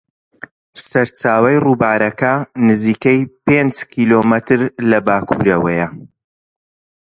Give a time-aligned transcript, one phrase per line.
[0.87, 2.33] سەرچاوەی ڕووبارەکە
[2.67, 5.87] نزیکەی پێنج کیلۆمەتر لە باکوورەوەیە.